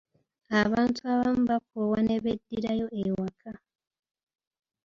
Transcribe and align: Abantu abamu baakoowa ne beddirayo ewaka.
Abantu 0.61 1.01
abamu 1.13 1.43
baakoowa 1.49 1.99
ne 2.03 2.17
beddirayo 2.23 2.87
ewaka. 3.05 3.51